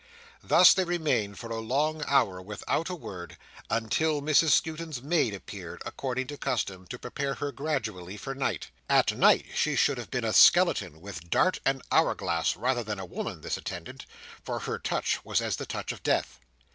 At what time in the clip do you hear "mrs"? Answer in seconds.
4.19-4.49